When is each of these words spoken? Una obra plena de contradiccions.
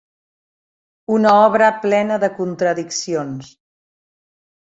Una 1.17 1.33
obra 1.41 1.67
plena 1.83 2.17
de 2.25 2.29
contradiccions. 2.39 3.53